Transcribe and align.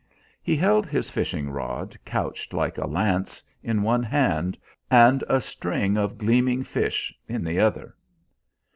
He 0.41 0.55
held 0.57 0.87
his 0.87 1.11
fishing 1.11 1.51
rod, 1.51 1.95
couched 2.05 2.53
like 2.55 2.79
a 2.79 2.87
lance, 2.87 3.43
in 3.61 3.83
one 3.83 4.01
hand, 4.01 4.57
and 4.89 5.23
a 5.29 5.39
string 5.39 5.95
of 5.95 6.17
gleaming 6.17 6.63
fish 6.63 7.13
in 7.27 7.43
the 7.43 7.59
other. 7.59 7.95